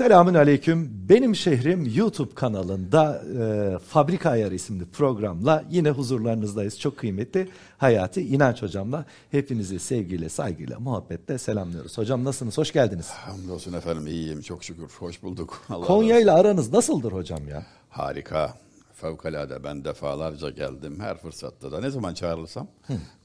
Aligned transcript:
Selamün 0.00 0.34
Aleyküm. 0.34 0.90
Benim 1.08 1.36
Şehrim 1.36 1.92
YouTube 1.94 2.34
kanalında 2.34 3.22
e, 3.40 3.78
Fabrika 3.78 4.30
Ayarı 4.30 4.54
isimli 4.54 4.84
programla 4.84 5.64
yine 5.70 5.90
huzurlarınızdayız. 5.90 6.80
Çok 6.80 6.96
kıymetli 6.96 7.48
Hayati 7.78 8.20
İnanç 8.20 8.62
Hocam'la 8.62 9.04
hepinizi 9.30 9.78
sevgiyle, 9.78 10.28
saygıyla, 10.28 10.80
muhabbetle 10.80 11.38
selamlıyoruz. 11.38 11.98
Hocam 11.98 12.24
nasılsınız? 12.24 12.58
Hoş 12.58 12.72
geldiniz. 12.72 13.08
Hamdolsun 13.10 13.72
efendim 13.72 14.06
iyiyim 14.06 14.42
çok 14.42 14.64
şükür. 14.64 14.88
Hoş 14.98 15.22
bulduk. 15.22 15.62
Allah 15.70 15.86
Konya 15.86 16.20
ile 16.20 16.32
aranız 16.32 16.72
nasıldır 16.72 17.12
hocam 17.12 17.48
ya? 17.48 17.66
Harika. 17.90 18.54
Fevkalade 19.00 19.64
ben 19.64 19.84
defalarca 19.84 20.50
geldim 20.50 21.00
her 21.00 21.16
fırsatta 21.18 21.72
da 21.72 21.80
ne 21.80 21.90
zaman 21.90 22.14
çağrılırsam 22.14 22.68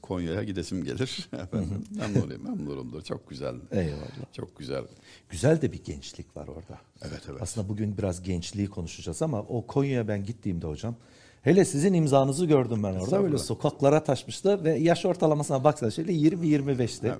Konya'ya 0.02 0.42
gidesim 0.44 0.84
gelir. 0.84 1.28
Efendim, 1.32 1.84
memnunum, 1.90 2.42
memnunumdur. 2.44 3.02
Çok 3.02 3.28
güzel. 3.30 3.54
Eyvallah. 3.70 4.32
Çok 4.32 4.58
güzel. 4.58 4.84
Güzel 5.30 5.62
de 5.62 5.72
bir 5.72 5.84
gençlik 5.84 6.36
var 6.36 6.48
orada. 6.48 6.78
Evet 7.02 7.22
evet. 7.30 7.42
Aslında 7.42 7.68
bugün 7.68 7.98
biraz 7.98 8.22
gençliği 8.22 8.70
konuşacağız 8.70 9.22
ama 9.22 9.40
o 9.42 9.66
Konya'ya 9.66 10.08
ben 10.08 10.24
gittiğimde 10.24 10.66
hocam 10.66 10.96
hele 11.42 11.64
sizin 11.64 11.92
imzanızı 11.94 12.46
gördüm 12.46 12.82
ben 12.82 12.94
orada. 12.94 13.22
Böyle 13.22 13.38
sokaklara 13.38 14.04
taşmıştı 14.04 14.64
ve 14.64 14.74
yaş 14.78 15.04
ortalamasına 15.06 15.64
baksa 15.64 15.90
şöyle 15.90 16.12
20-25'ti. 16.12 17.06
Evet. 17.06 17.18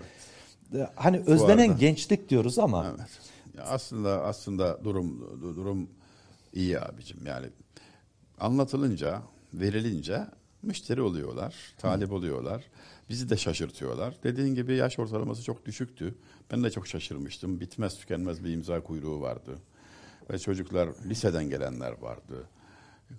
E, 0.75 0.91
Hani 0.95 1.19
özlenen 1.27 1.69
arada- 1.69 1.79
gençlik 1.80 2.29
diyoruz 2.29 2.59
ama 2.59 2.87
Evet. 2.99 3.09
Ya 3.57 3.65
aslında 3.65 4.23
aslında 4.25 4.85
durum 4.85 5.21
du- 5.43 5.57
durum 5.57 5.88
iyi 6.55 6.80
abicim. 6.80 7.19
Yani 7.27 7.47
anlatılınca, 8.39 9.23
verilince 9.55 10.27
müşteri 10.63 11.03
oluyorlar, 11.03 11.55
talip 11.79 12.13
oluyorlar. 12.13 12.65
Bizi 13.09 13.31
de 13.31 13.37
şaşırtıyorlar. 13.37 14.15
Dediğin 14.23 14.55
gibi 14.55 14.75
yaş 14.75 14.99
ortalaması 14.99 15.43
çok 15.43 15.67
düşüktü. 15.67 16.15
Ben 16.51 16.65
de 16.65 16.71
çok 16.71 16.87
şaşırmıştım. 16.87 17.61
Bitmez 17.61 17.99
tükenmez 17.99 18.45
bir 18.45 18.51
imza 18.51 18.80
kuyruğu 18.80 19.21
vardı. 19.21 19.59
Ve 20.30 20.39
çocuklar 20.39 20.89
liseden 21.05 21.51
gelenler 21.51 21.93
vardı. 21.93 22.49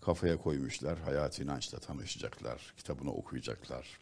Kafaya 0.02 0.38
koymuşlar. 0.38 1.00
Hayat 1.00 1.40
inançla 1.40 1.80
tanışacaklar. 1.80 2.74
Kitabını 2.78 3.12
okuyacaklar. 3.12 4.00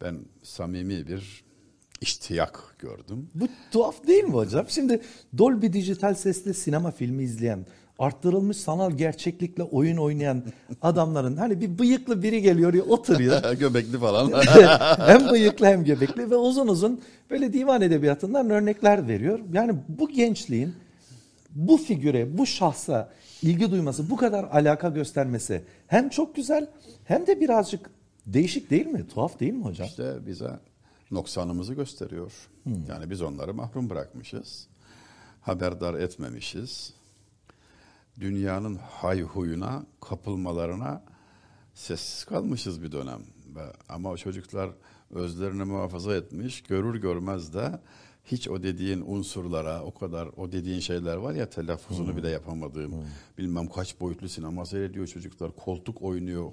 Ben 0.00 0.24
samimi 0.42 1.06
bir 1.06 1.44
iştiyak 2.00 2.74
gördüm. 2.78 3.30
bu 3.34 3.48
tuhaf 3.70 4.06
değil 4.06 4.24
mi 4.24 4.32
hocam? 4.32 4.66
Şimdi 4.68 5.00
Dolby 5.38 5.66
dijital 5.72 6.14
sesli 6.14 6.54
sinema 6.54 6.90
filmi 6.90 7.22
izleyen, 7.22 7.66
arttırılmış 7.98 8.56
sanal 8.56 8.90
gerçeklikle 8.90 9.62
oyun 9.62 9.96
oynayan 9.96 10.42
adamların 10.82 11.36
hani 11.36 11.60
bir 11.60 11.78
bıyıklı 11.78 12.22
biri 12.22 12.42
geliyor 12.42 12.74
ya 12.74 12.82
oturuyor. 12.82 13.52
Göbekli 13.58 13.98
falan. 13.98 14.32
hem 15.06 15.30
bıyıklı 15.30 15.66
hem 15.66 15.84
göbekli 15.84 16.30
ve 16.30 16.36
uzun 16.36 16.68
uzun 16.68 17.00
böyle 17.30 17.52
divan 17.52 17.82
edebiyatından 17.82 18.50
örnekler 18.50 19.08
veriyor. 19.08 19.40
Yani 19.52 19.74
bu 19.88 20.08
gençliğin 20.08 20.74
bu 21.50 21.76
figüre, 21.76 22.38
bu 22.38 22.46
şahsa 22.46 23.10
ilgi 23.42 23.70
duyması, 23.70 24.10
bu 24.10 24.16
kadar 24.16 24.44
alaka 24.44 24.88
göstermesi 24.88 25.62
hem 25.86 26.08
çok 26.08 26.36
güzel 26.36 26.66
hem 27.04 27.26
de 27.26 27.40
birazcık 27.40 27.90
değişik 28.26 28.70
değil 28.70 28.86
mi? 28.86 29.08
Tuhaf 29.14 29.40
değil 29.40 29.52
mi 29.52 29.64
hocam? 29.64 29.86
İşte 29.86 30.26
bize 30.26 30.50
noksanımızı 31.14 31.74
gösteriyor. 31.74 32.32
Yani 32.88 33.10
biz 33.10 33.22
onları 33.22 33.54
mahrum 33.54 33.90
bırakmışız. 33.90 34.66
Haberdar 35.40 35.94
etmemişiz. 35.94 36.94
Dünyanın 38.20 38.76
hayhuyuna, 38.76 39.86
kapılmalarına 40.00 41.02
sessiz 41.74 42.24
kalmışız 42.24 42.82
bir 42.82 42.92
dönem. 42.92 43.20
Ama 43.88 44.10
o 44.10 44.16
çocuklar 44.16 44.70
özlerini 45.10 45.64
muhafaza 45.64 46.16
etmiş, 46.16 46.62
görür 46.62 47.00
görmez 47.00 47.54
de 47.54 47.80
hiç 48.24 48.48
o 48.48 48.62
dediğin 48.62 49.00
unsurlara, 49.06 49.82
o 49.82 49.94
kadar 49.94 50.28
o 50.36 50.52
dediğin 50.52 50.80
şeyler 50.80 51.16
var 51.16 51.34
ya 51.34 51.50
telaffuzunu 51.50 52.16
bile 52.16 52.28
yapamadığım, 52.30 52.94
bilmem 53.38 53.68
kaç 53.68 54.00
boyutlu 54.00 54.28
sinema 54.28 54.66
seyrediyor 54.66 55.06
çocuklar, 55.06 55.50
koltuk 55.56 56.02
oynuyor, 56.02 56.52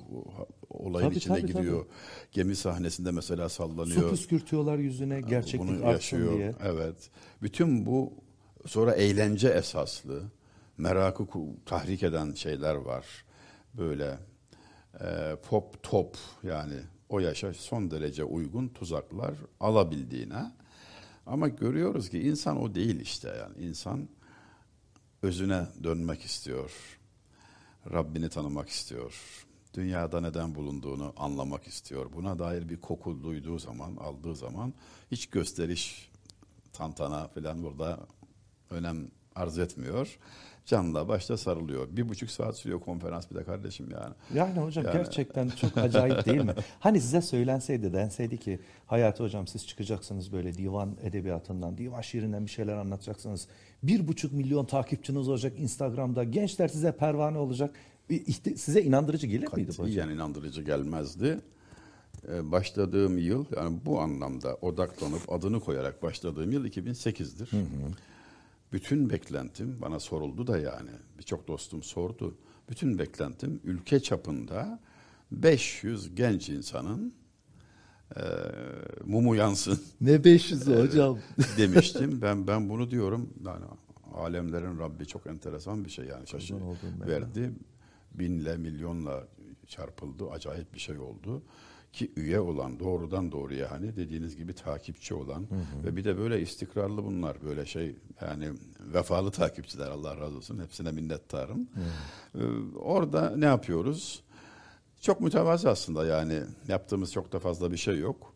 olayın 0.69 1.07
Tabii, 1.07 1.17
içine 1.17 1.41
tabii, 1.41 1.53
giriyor. 1.53 1.85
Gemi 2.31 2.55
sahnesinde 2.55 3.11
mesela 3.11 3.49
Su 3.49 3.55
sallanıyor. 3.55 4.09
püskürtüyorlar 4.09 4.77
yüzüne 4.77 5.21
gerçeklik 5.21 5.69
Bunu 5.69 5.91
yaşıyor. 5.91 6.33
diye. 6.33 6.55
Evet. 6.63 7.09
Bütün 7.41 7.85
bu 7.85 8.13
sonra 8.65 8.91
eğlence 8.93 9.49
esaslı, 9.49 10.23
merakı 10.77 11.27
tahrik 11.65 12.03
eden 12.03 12.33
şeyler 12.33 12.75
var. 12.75 13.05
Böyle 13.73 14.17
e, 14.99 15.35
pop 15.49 15.83
top 15.83 16.17
yani 16.43 16.75
o 17.09 17.19
yaşa 17.19 17.53
son 17.53 17.91
derece 17.91 18.23
uygun 18.23 18.67
tuzaklar 18.67 19.33
alabildiğine. 19.59 20.51
Ama 21.25 21.47
görüyoruz 21.47 22.09
ki 22.09 22.19
insan 22.19 22.61
o 22.61 22.75
değil 22.75 22.99
işte 22.99 23.35
yani 23.39 23.65
insan 23.65 24.09
özüne 25.21 25.67
dönmek 25.83 26.21
istiyor. 26.21 26.71
Rabbini 27.91 28.29
tanımak 28.29 28.69
istiyor. 28.69 29.45
Dünyada 29.73 30.21
neden 30.21 30.55
bulunduğunu 30.55 31.13
anlamak 31.17 31.67
istiyor. 31.67 32.13
Buna 32.13 32.39
dair 32.39 32.69
bir 32.69 32.81
koku 32.81 33.23
duyduğu 33.23 33.59
zaman, 33.59 33.95
aldığı 33.95 34.35
zaman 34.35 34.73
hiç 35.11 35.25
gösteriş, 35.29 36.11
tantana 36.73 37.27
falan 37.27 37.63
burada 37.63 37.99
önem 38.69 39.11
arz 39.35 39.57
etmiyor. 39.57 40.19
Canla 40.65 41.07
başta 41.07 41.37
sarılıyor. 41.37 41.87
Bir 41.91 42.09
buçuk 42.09 42.31
saat 42.31 42.57
sürüyor 42.57 42.79
konferans 42.79 43.31
bir 43.31 43.35
de 43.35 43.43
kardeşim 43.43 43.87
yani. 43.91 44.13
Yani 44.33 44.59
hocam 44.59 44.85
Yani- 44.85 44.93
gerçekten 44.93 45.49
çok 45.49 45.77
acayip 45.77 46.25
değil 46.25 46.41
mi? 46.41 46.53
Hani 46.79 47.01
size 47.01 47.21
söylenseydi 47.21 47.93
denseydi 47.93 48.37
ki 48.37 48.59
Hayati 48.87 49.23
hocam 49.23 49.47
siz 49.47 49.67
çıkacaksınız 49.67 50.31
böyle 50.31 50.53
divan 50.53 50.95
edebiyatından, 51.03 51.77
divan 51.77 52.01
şiirinden 52.01 52.45
bir 52.45 52.51
şeyler 52.51 52.73
anlatacaksınız. 52.75 53.47
Bir 53.83 54.07
buçuk 54.07 54.33
milyon 54.33 54.65
takipçiniz 54.65 55.27
olacak 55.29 55.53
Instagram'da. 55.59 56.23
Gençler 56.23 56.67
size 56.67 56.91
pervane 56.91 57.37
olacak. 57.37 57.75
Size 58.55 58.81
inandırıcı 58.81 59.27
gelir 59.27 59.53
miydi 59.53 59.69
bu 59.69 59.73
hocam? 59.73 59.85
Katiyen 59.85 60.09
inandırıcı 60.09 60.61
gelmezdi. 60.61 61.39
Ee, 62.29 62.51
başladığım 62.51 63.17
yıl 63.17 63.45
yani 63.57 63.79
bu 63.85 63.99
anlamda 63.99 64.55
odaklanıp 64.55 65.31
adını 65.31 65.59
koyarak 65.59 66.03
başladığım 66.03 66.51
yıl 66.51 66.65
2008'dir. 66.65 67.49
Bütün 68.73 69.09
beklentim 69.09 69.81
bana 69.81 69.99
soruldu 69.99 70.47
da 70.47 70.57
yani 70.57 70.89
birçok 71.17 71.47
dostum 71.47 71.83
sordu. 71.83 72.35
Bütün 72.69 72.99
beklentim 72.99 73.61
ülke 73.63 73.99
çapında 73.99 74.79
500 75.31 76.15
genç 76.15 76.49
insanın 76.49 77.13
e, 78.15 78.21
mumu 79.05 79.35
yansın 79.35 79.79
Ne 80.01 80.15
500'ü 80.15 80.83
hocam. 80.83 81.19
demiştim. 81.57 82.21
Ben 82.21 82.47
ben 82.47 82.69
bunu 82.69 82.91
diyorum. 82.91 83.33
Yani 83.45 83.65
alemlerin 84.13 84.79
Rabbi 84.79 85.05
çok 85.07 85.27
enteresan 85.27 85.85
bir 85.85 85.89
şey 85.89 86.05
yani 86.05 86.27
şaşı 86.27 86.55
verdi. 87.07 87.51
Binle 88.13 88.57
milyonla 88.57 89.27
çarpıldı. 89.67 90.29
Acayip 90.29 90.73
bir 90.73 90.79
şey 90.79 90.97
oldu. 90.97 91.43
Ki 91.93 92.11
üye 92.15 92.39
olan 92.39 92.79
doğrudan 92.79 93.31
doğruya 93.31 93.71
hani 93.71 93.95
dediğiniz 93.95 94.35
gibi 94.35 94.53
takipçi 94.53 95.13
olan 95.13 95.47
ve 95.83 95.95
bir 95.95 96.03
de 96.03 96.17
böyle 96.17 96.41
istikrarlı 96.41 97.03
bunlar 97.03 97.41
böyle 97.43 97.65
şey 97.65 97.95
yani 98.21 98.49
vefalı 98.93 99.31
takipçiler 99.31 99.91
Allah 99.91 100.17
razı 100.17 100.37
olsun 100.37 100.59
hepsine 100.59 100.91
minnettarım. 100.91 101.69
Ee, 102.35 102.39
orada 102.75 103.35
ne 103.35 103.45
yapıyoruz? 103.45 104.23
Çok 105.01 105.21
mütevazi 105.21 105.69
aslında 105.69 106.05
yani 106.05 106.41
yaptığımız 106.67 107.11
çok 107.11 107.31
da 107.31 107.39
fazla 107.39 107.71
bir 107.71 107.77
şey 107.77 107.99
yok. 107.99 108.33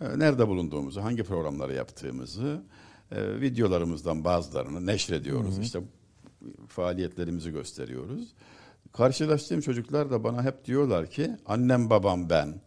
Ee, 0.00 0.18
Nerede 0.18 0.48
bulunduğumuzu, 0.48 1.00
hangi 1.02 1.22
programları 1.22 1.74
yaptığımızı, 1.74 2.62
e, 3.12 3.40
videolarımızdan 3.40 4.24
bazılarını 4.24 4.86
neşrediyoruz. 4.86 5.58
İşte 5.58 5.80
faaliyetlerimizi 6.68 7.50
gösteriyoruz. 7.50 8.34
Karşılaştığım 8.92 9.60
çocuklar 9.60 10.10
da 10.10 10.24
bana 10.24 10.42
hep 10.42 10.64
diyorlar 10.64 11.06
ki 11.10 11.30
annem 11.46 11.90
babam 11.90 12.30
ben, 12.30 12.60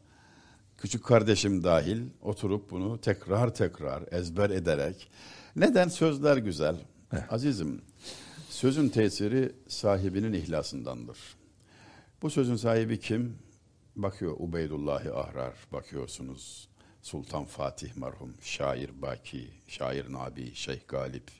küçük 0.83 1.03
kardeşim 1.03 1.63
dahil 1.63 2.01
oturup 2.21 2.71
bunu 2.71 3.01
tekrar 3.01 3.53
tekrar 3.53 4.03
ezber 4.11 4.49
ederek 4.49 5.11
neden 5.55 5.87
sözler 5.87 6.37
güzel? 6.37 6.75
Azizim 7.29 7.81
sözün 8.49 8.89
tesiri 8.89 9.55
sahibinin 9.67 10.33
ihlasındandır. 10.33 11.17
Bu 12.21 12.29
sözün 12.29 12.55
sahibi 12.55 12.99
kim? 12.99 13.37
Bakıyor 13.95 14.35
Ubeydullahi 14.39 15.11
Ahrar, 15.11 15.53
bakıyorsunuz 15.71 16.69
Sultan 17.01 17.45
Fatih 17.45 17.95
merhum, 17.95 18.33
şair 18.41 19.01
Baki, 19.01 19.47
şair 19.67 20.13
Nabi, 20.13 20.55
Şeyh 20.55 20.87
Galip. 20.87 21.31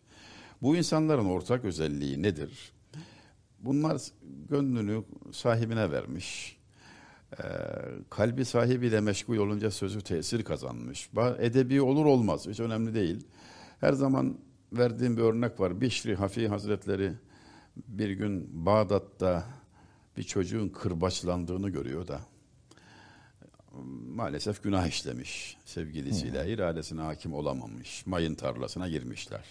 Bu 0.62 0.76
insanların 0.76 1.26
ortak 1.26 1.66
özelliği 1.66 2.24
nedir? 2.24 2.72
Bunlar 3.60 4.02
gönlünü 4.50 5.04
sahibine 5.32 5.92
vermiş. 5.92 6.58
Ee, 7.40 7.46
kalbi 8.10 8.46
sahibiyle 8.46 9.02
meşgul 9.02 9.38
olunca 9.38 9.72
sözü 9.72 10.02
tesir 10.02 10.44
kazanmış. 10.44 11.10
Edebi 11.40 11.82
olur 11.82 12.06
olmaz, 12.06 12.48
hiç 12.48 12.60
önemli 12.60 12.94
değil. 12.94 13.28
Her 13.80 13.94
zaman 13.94 14.38
verdiğim 14.74 15.18
bir 15.18 15.22
örnek 15.22 15.60
var. 15.60 15.82
Bişri 15.82 16.16
Hafi 16.16 16.48
Hazretleri 16.48 17.14
bir 17.88 18.10
gün 18.10 18.66
Bağdat'ta 18.66 19.46
bir 20.18 20.24
çocuğun 20.24 20.70
kırbaçlandığını 20.70 21.70
görüyor 21.70 22.08
da 22.08 22.20
maalesef 24.08 24.64
günah 24.64 24.88
işlemiş 24.88 25.58
sevgilisiyle 25.66 26.50
iradesine 26.54 27.02
hakim 27.02 27.34
olamamış. 27.34 28.06
Mayın 28.06 28.36
tarlasına 28.36 28.90
girmişler. 28.90 29.46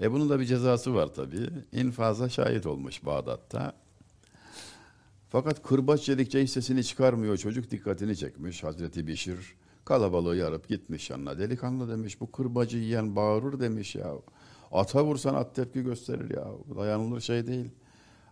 E 0.00 0.12
bunun 0.12 0.28
da 0.28 0.40
bir 0.40 0.44
cezası 0.44 0.94
var 0.94 1.14
tabii. 1.14 1.48
İnfaza 1.72 2.28
şahit 2.28 2.66
olmuş 2.66 3.04
Bağdat'ta. 3.04 3.72
Fakat 5.28 5.62
kırbaç 5.62 6.08
yedikçe 6.08 6.42
hiç 6.42 6.50
sesini 6.50 6.84
çıkarmıyor. 6.84 7.36
Çocuk 7.36 7.70
dikkatini 7.70 8.16
çekmiş. 8.16 8.64
Hazreti 8.64 9.06
Bişir 9.06 9.38
kalabalığı 9.84 10.36
yarıp 10.36 10.68
gitmiş 10.68 11.10
yanına. 11.10 11.38
Delikanlı 11.38 11.90
demiş 11.90 12.20
bu 12.20 12.32
kırbacı 12.32 12.78
yiyen 12.78 13.16
bağırır 13.16 13.60
demiş 13.60 13.94
ya. 13.94 14.12
Ata 14.72 15.04
vursan 15.04 15.34
at 15.34 15.54
tepki 15.54 15.82
gösterir 15.82 16.36
ya. 16.36 16.46
Dayanılır 16.76 17.20
şey 17.20 17.46
değil. 17.46 17.70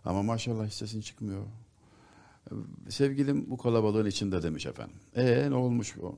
Ama 0.05 0.23
maşallah 0.23 0.67
hiç 0.67 0.73
sesin 0.73 1.01
çıkmıyor. 1.01 1.43
Sevgilim 2.89 3.49
bu 3.49 3.57
kalabalığın 3.57 4.05
içinde 4.05 4.43
demiş 4.43 4.65
efendim. 4.65 4.95
E 5.15 5.49
ne 5.49 5.55
olmuş 5.55 5.97
bu? 6.01 6.15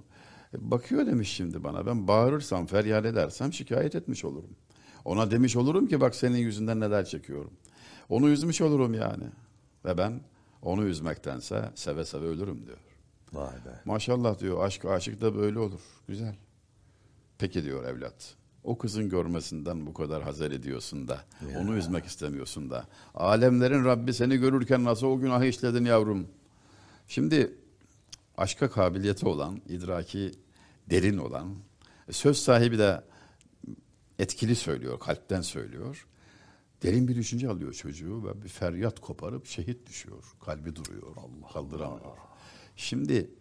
E, 0.54 0.72
bakıyor 0.72 1.06
demiş 1.06 1.30
şimdi 1.30 1.64
bana. 1.64 1.86
Ben 1.86 2.08
bağırırsam, 2.08 2.66
feryal 2.66 3.06
edersem 3.06 3.54
şikayet 3.54 3.96
etmiş 3.96 4.25
olurum. 4.25 4.50
Ona 5.06 5.32
demiş 5.32 5.56
olurum 5.56 5.88
ki 5.88 6.02
bak 6.02 6.16
senin 6.16 6.38
yüzünden 6.38 6.80
neler 6.80 7.06
çekiyorum. 7.06 7.52
Onu 8.10 8.30
üzmüş 8.30 8.62
olurum 8.62 8.94
yani. 8.94 9.24
Ve 9.86 9.98
ben 9.98 10.22
onu 10.62 10.84
üzmektense 10.84 11.72
seve 11.76 12.06
seve 12.06 12.26
ölürüm 12.26 12.66
diyor. 12.66 12.78
Vay 13.34 13.56
be. 13.56 13.82
Maşallah 13.86 14.40
diyor 14.40 14.66
aşk 14.66 14.86
aşık 14.86 15.22
da 15.22 15.36
böyle 15.36 15.60
olur. 15.60 15.82
Güzel. 16.08 16.36
Peki 17.38 17.64
diyor 17.64 17.84
evlat. 17.84 18.36
O 18.64 18.78
kızın 18.78 19.10
görmesinden 19.10 19.86
bu 19.86 19.94
kadar 19.94 20.24
hazer 20.24 20.52
ediyorsun 20.52 21.08
da. 21.08 21.24
Ya. 21.52 21.60
Onu 21.60 21.76
üzmek 21.76 22.06
istemiyorsun 22.06 22.70
da. 22.70 22.88
Alemlerin 23.16 23.86
Rabbi 23.86 24.14
seni 24.14 24.38
görürken 24.38 24.84
nasıl 24.84 25.08
o 25.08 25.20
günahı 25.20 25.46
işledin 25.46 25.86
yavrum. 25.86 26.28
Şimdi 27.08 27.54
aşka 28.38 28.70
kabiliyeti 28.70 29.28
olan, 29.28 29.62
idraki 29.70 30.32
derin 30.90 31.18
olan, 31.18 31.56
söz 32.12 32.38
sahibi 32.38 32.78
de 32.78 33.02
etkili 34.20 34.56
söylüyor, 34.56 35.00
kalpten 35.00 35.42
söylüyor. 35.42 36.08
Derin 36.84 37.08
bir 37.08 37.16
düşünce 37.16 37.50
alıyor 37.50 37.74
çocuğu 37.74 38.24
ve 38.26 38.44
bir 38.44 38.50
feryat 38.50 39.00
koparıp 39.00 39.46
şehit 39.46 39.88
düşüyor. 39.88 40.24
Kalbi 40.46 40.76
duruyor, 40.76 41.16
Allah 41.18 41.54
kaldıramıyor. 41.54 42.18
Şimdi 42.76 43.31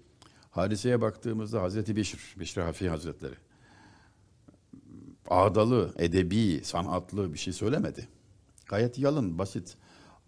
hadiseye 0.50 1.00
baktığımızda 1.00 1.62
Hazreti 1.62 1.96
Beşir, 1.96 2.34
Beşir 2.38 2.60
Hafi 2.60 2.88
Hazretleri 2.88 3.34
ağdalı, 5.30 5.94
edebi, 5.98 6.60
sanatlı 6.64 7.32
bir 7.32 7.38
şey 7.38 7.52
söylemedi. 7.52 8.08
Gayet 8.66 8.98
yalın, 8.98 9.38
basit. 9.38 9.76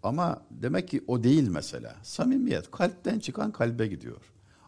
Ama 0.03 0.45
demek 0.51 0.87
ki 0.87 1.03
o 1.07 1.23
değil 1.23 1.47
mesela. 1.47 1.95
Samimiyet, 2.03 2.71
kalpten 2.71 3.19
çıkan 3.19 3.51
kalbe 3.51 3.87
gidiyor. 3.87 4.21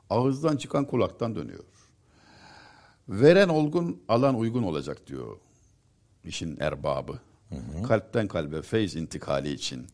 Ağızdan 0.09 0.57
çıkan 0.57 0.85
kulaktan 0.85 1.35
dönüyor. 1.35 1.63
Veren 3.09 3.49
olgun, 3.49 4.03
alan 4.07 4.35
uygun 4.35 4.63
olacak 4.63 5.07
diyor 5.07 5.37
işin 6.23 6.57
erbabı. 6.59 7.19
Kalpten 7.87 8.27
kalbe 8.27 8.61
feyz 8.61 8.95
intikali 8.95 9.51
için 9.51 9.85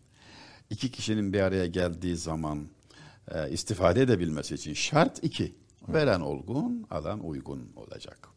iki 0.70 0.92
kişinin 0.92 1.34
bir 1.34 1.40
araya 1.40 1.66
geldiği 1.66 2.16
zaman 2.18 2.60
e, 3.32 3.52
istifade 3.52 4.02
edebilmesi 4.02 4.56
için 4.56 4.74
şart 4.74 5.24
iki. 5.24 5.56
Veren 5.88 6.20
olgun, 6.20 6.86
alan 6.92 7.20
uygun 7.26 7.72
olacak. 7.76 8.28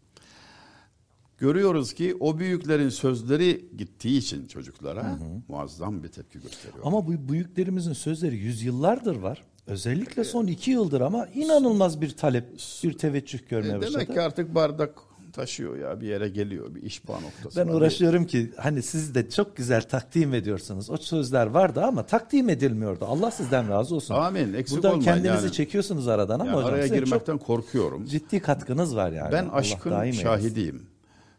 Görüyoruz 1.39 1.93
ki 1.95 2.17
o 2.21 2.39
büyüklerin 2.39 2.89
sözleri 2.89 3.69
gittiği 3.77 4.19
için 4.19 4.47
çocuklara 4.47 5.19
muazzam 5.49 6.03
bir 6.03 6.09
tepki 6.09 6.41
gösteriyor. 6.41 6.85
Ama 6.85 7.07
bu 7.07 7.29
büyüklerimizin 7.29 7.93
sözleri 7.93 8.37
yüzyıllardır 8.37 9.17
var. 9.17 9.43
Özellikle 9.67 10.25
son 10.25 10.47
iki 10.47 10.71
yıldır 10.71 11.01
ama 11.01 11.27
inanılmaz 11.27 12.01
bir 12.01 12.11
talep, 12.11 12.45
bir 12.85 12.99
teveccüh 12.99 13.49
görmeye 13.49 13.73
E, 13.73 13.79
başladı. 13.81 13.95
demek 13.95 14.13
ki 14.13 14.21
artık 14.21 14.55
bardak 14.55 14.95
taşıyor 15.33 15.77
ya 15.77 16.01
bir 16.01 16.07
yere 16.07 16.29
geliyor 16.29 16.75
bir 16.75 16.83
işbah 16.83 17.21
noktası. 17.23 17.61
Ben 17.61 17.73
uğraşıyorum 17.73 18.27
ki 18.27 18.53
hani 18.57 18.83
siz 18.83 19.15
de 19.15 19.31
çok 19.31 19.57
güzel 19.57 19.83
takdim 19.89 20.35
ediyorsunuz. 20.35 20.91
O 20.91 20.97
sözler 20.97 21.47
vardı 21.47 21.83
ama 21.85 22.07
takdim 22.07 22.49
edilmiyordu. 22.49 23.05
Allah 23.05 23.31
sizden 23.31 23.69
razı 23.69 23.95
olsun. 23.95 24.15
Amin, 24.15 24.55
eksik 24.55 24.77
Buradan 24.77 24.91
olmayın 24.91 25.05
kendinizi 25.05 25.45
yani. 25.45 25.53
çekiyorsunuz 25.53 26.09
aradan 26.09 26.35
ama 26.41 26.45
Yani 26.51 26.57
hocam 26.57 26.71
araya 26.75 26.87
girmekten 26.87 27.39
korkuyorum. 27.39 28.05
ciddi 28.05 28.41
katkınız 28.41 28.97
var 28.97 29.13
yani. 29.13 29.33
Ben 29.33 29.45
Allah 29.45 29.53
aşkın 29.55 30.01
eylesin. 30.01 30.23
şahidiyim. 30.23 30.83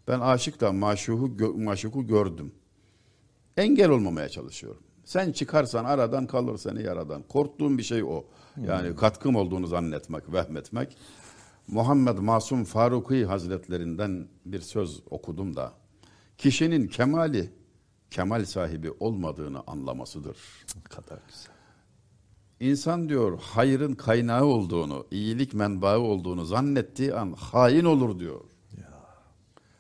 Ben 0.08 0.20
aşıkla 0.20 0.72
maşuku, 0.72 1.28
gö- 1.28 1.64
maşuku 1.64 2.08
gördüm. 2.08 2.52
Engel 3.58 3.90
olmamaya 3.90 4.30
çalışıyorum. 4.30 4.82
Sen 5.06 5.32
çıkarsan 5.32 5.86
aradan 5.86 6.28
kalır 6.28 6.58
seni 6.58 6.84
yaradan. 6.84 7.24
Korktuğum 7.24 7.78
bir 7.78 7.84
şey 7.84 8.04
o. 8.04 8.24
Yani 8.68 8.96
katkım 8.96 9.36
olduğunu 9.36 9.68
zannetmek, 9.68 10.34
vehmetmek. 10.34 10.98
Muhammed 11.68 12.18
Masum 12.18 12.64
Faruki 12.64 13.26
Hazretlerinden 13.26 14.28
bir 14.46 14.60
söz 14.62 15.04
okudum 15.10 15.56
da. 15.56 15.74
Kişinin 16.38 16.88
kemali, 16.88 17.54
kemal 18.12 18.46
sahibi 18.46 18.92
olmadığını 19.00 19.64
anlamasıdır. 19.68 20.38
Ne 20.76 20.84
kadar 20.84 21.20
güzel. 21.28 21.54
İnsan 22.60 23.10
diyor 23.10 23.40
hayrın 23.42 23.94
kaynağı 23.94 24.46
olduğunu, 24.46 25.08
iyilik 25.12 25.54
menbaı 25.54 26.00
olduğunu 26.00 26.46
zannettiği 26.46 27.14
an 27.14 27.32
hain 27.34 27.86
olur 27.86 28.20
diyor. 28.20 28.42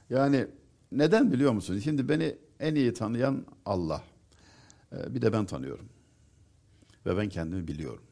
Yani 0.09 0.47
neden 0.91 1.31
biliyor 1.31 1.51
musun? 1.51 1.79
Şimdi 1.79 2.09
beni 2.09 2.35
en 2.59 2.75
iyi 2.75 2.93
tanıyan 2.93 3.45
Allah. 3.65 4.03
Ee, 4.93 5.15
Bir 5.15 5.21
de 5.21 5.33
ben 5.33 5.45
tanıyorum. 5.45 5.85
Ve 7.05 7.17
ben 7.17 7.29
kendimi 7.29 7.67
biliyorum. 7.67 8.03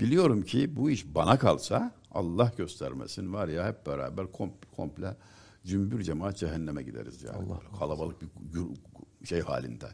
Biliyorum 0.00 0.42
ki 0.42 0.76
bu 0.76 0.90
iş 0.90 1.14
bana 1.14 1.38
kalsa 1.38 1.92
Allah 2.14 2.52
göstermesin 2.56 3.32
var 3.32 3.48
ya 3.48 3.66
hep 3.68 3.86
beraber 3.86 4.24
kom- 4.24 4.52
komple 4.76 5.16
cümbür 5.64 6.02
cemaat 6.02 6.36
cehenneme 6.36 6.82
gideriz 6.82 7.22
yani. 7.22 7.36
Allah 7.36 7.60
Böyle 7.60 7.78
Kalabalık 7.78 8.16
bir 8.22 9.26
şey 9.26 9.40
halinde. 9.40 9.86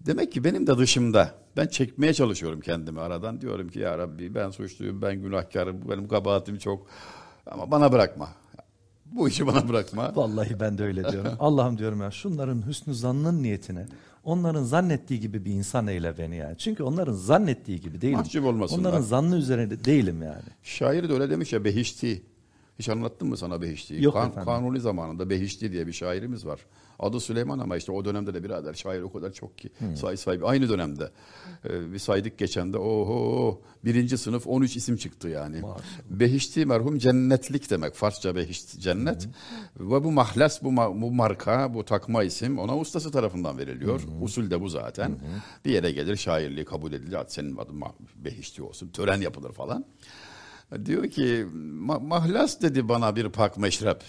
Demek 0.00 0.32
ki 0.32 0.44
benim 0.44 0.66
de 0.66 0.78
dışımda. 0.78 1.34
Ben 1.56 1.66
çekmeye 1.66 2.14
çalışıyorum 2.14 2.60
kendimi 2.60 3.00
aradan. 3.00 3.40
Diyorum 3.40 3.68
ki 3.68 3.78
ya 3.78 3.98
Rabbi 3.98 4.34
ben 4.34 4.50
suçluyum, 4.50 5.02
ben 5.02 5.22
günahkarım, 5.22 5.88
benim 5.88 6.08
kabahatim 6.08 6.58
çok. 6.58 6.86
Ama 7.46 7.70
bana 7.70 7.92
bırakma. 7.92 8.28
Bu 9.16 9.28
işi 9.28 9.46
bana 9.46 9.68
bırakma. 9.68 10.12
Vallahi 10.16 10.60
ben 10.60 10.78
de 10.78 10.84
öyle 10.84 11.12
diyorum. 11.12 11.32
Allah'ım 11.40 11.78
diyorum 11.78 12.00
ya 12.00 12.10
şunların 12.10 12.66
hüsnü 12.66 12.94
zannın 12.94 13.42
niyetine 13.42 13.86
onların 14.24 14.62
zannettiği 14.62 15.20
gibi 15.20 15.44
bir 15.44 15.52
insan 15.52 15.86
eyle 15.86 16.18
beni 16.18 16.36
yani. 16.36 16.58
Çünkü 16.58 16.82
onların 16.82 17.12
zannettiği 17.12 17.80
gibi 17.80 18.00
değilim. 18.00 18.16
Mahcup 18.18 18.44
olmasınlar. 18.44 18.80
Onların 18.80 19.02
zannı 19.02 19.36
üzerinde 19.36 19.84
değilim 19.84 20.22
yani. 20.22 20.48
Şair 20.62 21.08
de 21.08 21.12
öyle 21.12 21.30
demiş 21.30 21.52
ya 21.52 21.64
Behişti. 21.64 22.22
Hiç 22.78 22.88
anlattım 22.88 23.28
mı 23.28 23.36
sana 23.36 23.62
Behişti'yi? 23.62 24.02
Yok 24.04 24.16
efendim. 24.16 24.44
Kanuni 24.44 24.80
zamanında 24.80 25.30
Behişti 25.30 25.72
diye 25.72 25.86
bir 25.86 25.92
şairimiz 25.92 26.46
var. 26.46 26.60
Adı 26.98 27.20
Süleyman 27.20 27.58
ama 27.58 27.76
işte 27.76 27.92
o 27.92 28.04
dönemde 28.04 28.34
de 28.34 28.44
birader 28.44 28.74
şair 28.74 29.02
o 29.02 29.12
kadar 29.12 29.32
çok 29.32 29.58
ki. 29.58 29.70
Hmm. 29.78 29.96
Say 29.96 30.16
sahibi 30.16 30.46
aynı 30.46 30.68
dönemde. 30.68 31.10
Ee, 31.64 31.92
bir 31.92 31.98
saydık 31.98 32.38
geçen 32.38 32.72
de 32.72 32.78
oho 32.78 33.60
birinci 33.84 34.18
sınıf 34.18 34.46
13 34.46 34.76
isim 34.76 34.96
çıktı 34.96 35.28
yani. 35.28 35.60
Maşallah. 35.60 35.80
Behişti 36.10 36.66
merhum 36.66 36.98
cennetlik 36.98 37.70
demek. 37.70 37.94
Farsça 37.94 38.36
Behişti 38.36 38.80
cennet. 38.80 39.28
Ve 39.80 40.04
bu 40.04 40.12
mahlas 40.12 40.62
bu, 40.62 40.68
ma- 40.68 41.02
bu 41.02 41.10
marka 41.10 41.74
bu 41.74 41.84
takma 41.84 42.22
isim 42.24 42.58
ona 42.58 42.78
ustası 42.78 43.10
tarafından 43.10 43.58
veriliyor. 43.58 44.00
Usul 44.22 44.50
de 44.50 44.60
bu 44.60 44.68
zaten. 44.68 45.18
Bir 45.64 45.70
yere 45.70 45.92
gelir 45.92 46.16
şairliği 46.16 46.64
kabul 46.64 46.92
edilir. 46.92 47.18
Senin 47.28 47.56
adın 47.56 47.82
Behişti 48.16 48.62
olsun. 48.62 48.88
Tören 48.88 49.20
yapılır 49.20 49.52
falan. 49.52 49.84
Diyor 50.86 51.06
ki 51.10 51.46
"Ma- 51.86 52.06
mahlas 52.06 52.62
dedi 52.62 52.88
bana 52.88 53.16
bir 53.16 53.28
pak 53.28 53.58
meşrep. 53.58 54.02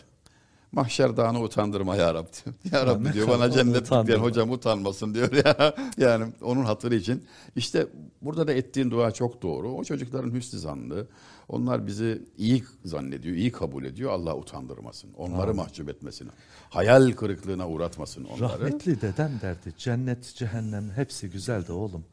Mahşer 0.71 1.17
dağını 1.17 1.41
utandırma 1.41 1.95
ya 1.95 2.13
Rabbi. 2.13 2.27
Ya 2.71 2.85
Rabbi 2.85 3.13
diyor 3.13 3.27
bana 3.27 3.45
utandırma. 3.45 4.07
diyen 4.07 4.17
hocam 4.19 4.51
utanmasın 4.51 5.13
diyor 5.13 5.31
ya. 5.45 5.75
Yani 5.97 6.33
onun 6.41 6.63
hatırı 6.65 6.95
için. 6.95 7.23
İşte 7.55 7.87
burada 8.21 8.47
da 8.47 8.53
ettiğin 8.53 8.91
dua 8.91 9.11
çok 9.11 9.41
doğru. 9.41 9.71
O 9.71 9.83
çocukların 9.83 10.31
hüsnü 10.33 10.59
zannı. 10.59 11.05
Onlar 11.49 11.87
bizi 11.87 12.21
iyi 12.37 12.63
zannediyor, 12.85 13.35
iyi 13.35 13.51
kabul 13.51 13.85
ediyor. 13.85 14.11
Allah 14.11 14.35
utandırmasın. 14.35 15.09
Onları 15.17 15.53
mahcup 15.53 15.89
etmesin. 15.89 16.29
Hayal 16.69 17.11
kırıklığına 17.11 17.69
uğratmasın 17.69 18.23
onları. 18.25 18.59
Rahmetli 18.59 19.01
dedem 19.01 19.31
derdi 19.41 19.73
cennet 19.77 20.33
cehennem 20.35 20.91
hepsi 20.95 21.29
güzel 21.29 21.67
de 21.67 21.71
oğlum. 21.73 22.05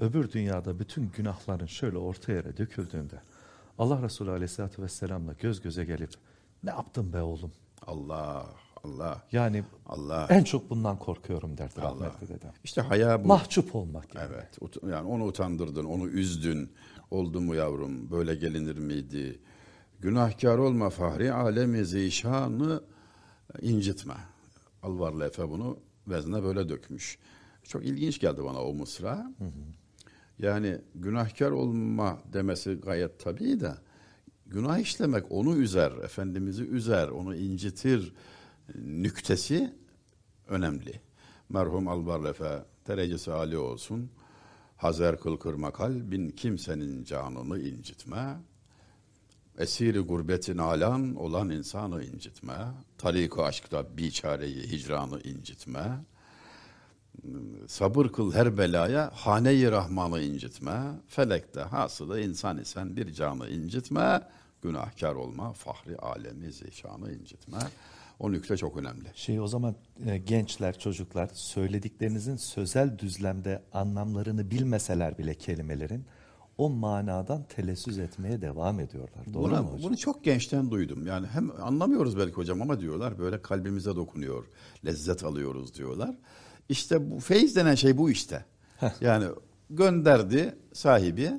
Öbür 0.00 0.32
dünyada 0.32 0.78
bütün 0.78 1.10
günahların 1.16 1.66
şöyle 1.66 1.98
orta 1.98 2.32
yere 2.32 2.56
döküldüğünde 2.56 3.14
Allah 3.78 4.02
Resulü 4.02 4.30
Aleyhisselatü 4.30 4.82
Vesselam'la 4.82 5.32
göz 5.32 5.60
göze 5.62 5.84
gelip 5.84 6.10
ne 6.62 6.70
yaptın 6.70 7.12
be 7.12 7.22
oğlum? 7.22 7.52
Allah, 7.86 8.46
Allah, 8.84 9.22
Yani 9.32 9.64
Allah. 9.86 10.26
en 10.30 10.44
çok 10.44 10.70
bundan 10.70 10.98
korkuyorum 10.98 11.58
derdi 11.58 11.80
Allah. 11.80 12.06
rahmetli 12.06 12.28
dedem. 12.34 12.52
İşte 12.64 12.80
haya 12.80 13.24
bu. 13.24 13.28
Mahcup 13.28 13.74
olmak 13.74 14.14
yani. 14.14 14.28
Evet. 14.34 14.58
Yani 14.90 15.08
onu 15.08 15.24
utandırdın, 15.24 15.84
onu 15.84 16.08
üzdün. 16.08 16.72
Oldu 17.10 17.40
mu 17.40 17.54
yavrum? 17.54 18.10
Böyle 18.10 18.34
gelinir 18.34 18.78
miydi? 18.78 19.40
Günahkar 20.00 20.58
olma 20.58 20.90
fahri 20.90 21.32
alemi 21.32 21.84
zişanı 21.84 22.82
incitme. 23.62 24.14
Alvarlı 24.82 25.26
Efe 25.26 25.48
bunu 25.50 25.78
vezne 26.08 26.42
böyle 26.42 26.68
dökmüş. 26.68 27.18
Çok 27.62 27.84
ilginç 27.84 28.20
geldi 28.20 28.44
bana 28.44 28.62
o 28.62 28.74
mısra. 28.74 29.32
Yani 30.38 30.78
günahkar 30.94 31.50
olma 31.50 32.18
demesi 32.32 32.74
gayet 32.74 33.20
tabii 33.20 33.60
de 33.60 33.74
günah 34.46 34.78
işlemek 34.78 35.24
onu 35.30 35.56
üzer, 35.56 35.92
Efendimiz'i 35.92 36.64
üzer, 36.64 37.08
onu 37.08 37.36
incitir 37.36 38.12
nüktesi 38.74 39.74
önemli. 40.48 41.00
Merhum 41.48 41.88
Albarlefe 41.88 42.64
derecesi 42.86 43.32
âli 43.32 43.58
olsun. 43.58 44.10
Hazer 44.76 45.20
kıl 45.20 45.36
kırma 45.36 45.72
kalbin 45.72 46.30
kimsenin 46.30 47.04
canını 47.04 47.60
incitme. 47.60 48.36
Esiri 49.58 49.98
gurbetin 49.98 50.58
alan 50.58 51.14
olan 51.14 51.50
insanı 51.50 52.04
incitme. 52.04 52.54
Tarik-ı 52.98 53.42
aşkta 53.42 53.96
biçareyi 53.96 54.62
hicranı 54.62 55.20
incitme. 55.20 56.04
Sabır 57.66 58.08
kıl 58.08 58.32
her 58.32 58.58
belaya 58.58 59.10
hane-i 59.14 59.70
rahmanı 59.70 60.20
incitme. 60.20 60.82
Felekte 61.08 61.60
hasılı 61.60 62.20
insan 62.20 62.58
isen 62.58 62.96
bir 62.96 63.12
canı 63.12 63.48
incitme. 63.48 64.20
Günahkar 64.62 65.14
olma, 65.14 65.52
fahri 65.52 65.96
alemi 65.96 66.52
zişanı 66.52 67.12
incitme. 67.12 67.58
O 68.18 68.32
nükte 68.32 68.56
çok 68.56 68.76
önemli. 68.76 69.08
Şey 69.14 69.40
o 69.40 69.46
zaman 69.46 69.74
e, 70.06 70.18
gençler, 70.18 70.78
çocuklar 70.78 71.30
söylediklerinizin 71.32 72.36
sözel 72.36 72.98
düzlemde 72.98 73.62
anlamlarını 73.72 74.50
bilmeseler 74.50 75.18
bile 75.18 75.34
kelimelerin 75.34 76.04
o 76.58 76.70
manadan 76.70 77.42
telessüz 77.48 77.98
etmeye 77.98 78.40
devam 78.40 78.80
ediyorlar. 78.80 79.34
Doğru 79.34 79.42
Buna, 79.42 79.62
mu 79.62 79.68
hocam? 79.72 79.88
Bunu 79.88 79.96
çok 79.96 80.24
gençten 80.24 80.70
duydum. 80.70 81.06
Yani 81.06 81.26
hem 81.26 81.50
anlamıyoruz 81.62 82.18
belki 82.18 82.32
hocam 82.32 82.62
ama 82.62 82.80
diyorlar 82.80 83.18
böyle 83.18 83.42
kalbimize 83.42 83.96
dokunuyor, 83.96 84.44
lezzet 84.84 85.24
alıyoruz 85.24 85.74
diyorlar. 85.74 86.14
İşte 86.68 87.10
bu 87.10 87.20
feyiz 87.20 87.56
denen 87.56 87.74
şey 87.74 87.98
bu 87.98 88.10
işte. 88.10 88.44
yani 89.00 89.26
gönderdi 89.70 90.54
sahibi. 90.72 91.30